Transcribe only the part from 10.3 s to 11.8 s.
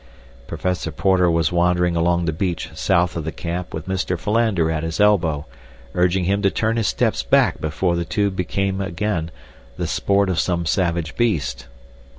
some savage beast.